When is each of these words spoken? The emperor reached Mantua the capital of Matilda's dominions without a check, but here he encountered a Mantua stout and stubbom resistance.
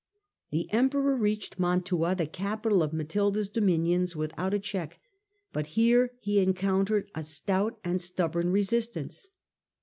The 0.49 0.67
emperor 0.73 1.15
reached 1.15 1.59
Mantua 1.59 2.15
the 2.15 2.25
capital 2.25 2.81
of 2.81 2.91
Matilda's 2.91 3.49
dominions 3.49 4.15
without 4.15 4.51
a 4.51 4.57
check, 4.57 4.99
but 5.53 5.67
here 5.77 6.13
he 6.19 6.39
encountered 6.39 7.11
a 7.13 7.17
Mantua 7.19 7.23
stout 7.25 7.79
and 7.83 7.99
stubbom 8.01 8.51
resistance. 8.51 9.29